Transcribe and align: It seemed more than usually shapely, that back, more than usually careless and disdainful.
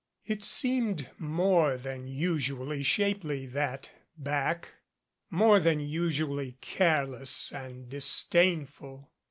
It 0.25 0.43
seemed 0.43 1.07
more 1.19 1.77
than 1.77 2.07
usually 2.07 2.81
shapely, 2.81 3.45
that 3.45 3.91
back, 4.17 4.69
more 5.29 5.59
than 5.59 5.79
usually 5.79 6.53
careless 6.59 7.51
and 7.51 7.87
disdainful. 7.87 9.11